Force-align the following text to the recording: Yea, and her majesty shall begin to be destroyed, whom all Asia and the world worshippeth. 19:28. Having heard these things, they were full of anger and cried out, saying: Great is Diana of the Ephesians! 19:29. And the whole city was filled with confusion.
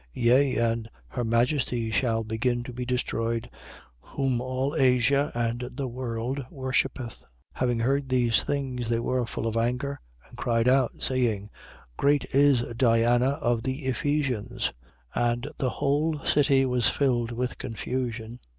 Yea, 0.15 0.55
and 0.55 0.89
her 1.09 1.23
majesty 1.23 1.91
shall 1.91 2.23
begin 2.23 2.63
to 2.63 2.73
be 2.73 2.83
destroyed, 2.87 3.47
whom 3.99 4.41
all 4.41 4.75
Asia 4.75 5.31
and 5.35 5.69
the 5.75 5.87
world 5.87 6.43
worshippeth. 6.49 7.19
19:28. 7.19 7.25
Having 7.53 7.79
heard 7.81 8.09
these 8.09 8.41
things, 8.41 8.89
they 8.89 8.99
were 8.99 9.27
full 9.27 9.45
of 9.45 9.55
anger 9.55 9.99
and 10.27 10.35
cried 10.39 10.67
out, 10.67 11.03
saying: 11.03 11.51
Great 11.97 12.25
is 12.33 12.63
Diana 12.75 13.33
of 13.43 13.61
the 13.61 13.85
Ephesians! 13.85 14.73
19:29. 15.15 15.33
And 15.33 15.47
the 15.59 15.69
whole 15.69 16.17
city 16.25 16.65
was 16.65 16.89
filled 16.89 17.31
with 17.31 17.59
confusion. 17.59 18.39